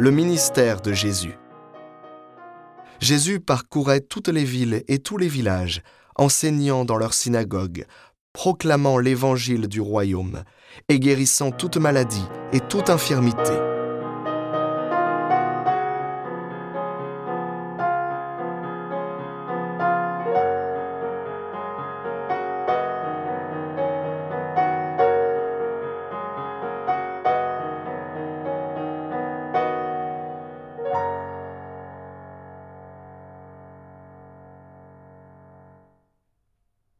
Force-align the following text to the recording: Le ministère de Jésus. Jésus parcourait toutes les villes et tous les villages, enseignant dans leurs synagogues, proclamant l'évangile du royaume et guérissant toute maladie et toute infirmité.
Le 0.00 0.10
ministère 0.10 0.80
de 0.80 0.94
Jésus. 0.94 1.36
Jésus 3.00 3.38
parcourait 3.38 4.00
toutes 4.00 4.28
les 4.28 4.44
villes 4.44 4.82
et 4.88 4.98
tous 4.98 5.18
les 5.18 5.28
villages, 5.28 5.82
enseignant 6.16 6.86
dans 6.86 6.96
leurs 6.96 7.12
synagogues, 7.12 7.84
proclamant 8.32 8.96
l'évangile 8.96 9.68
du 9.68 9.82
royaume 9.82 10.44
et 10.88 10.98
guérissant 11.00 11.50
toute 11.50 11.76
maladie 11.76 12.24
et 12.54 12.60
toute 12.60 12.88
infirmité. 12.88 13.69